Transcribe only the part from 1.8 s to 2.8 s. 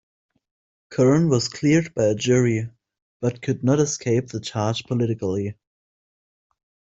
by a jury,